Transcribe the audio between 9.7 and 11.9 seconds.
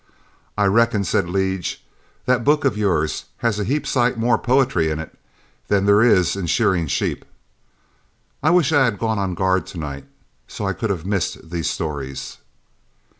night, so I could have missed these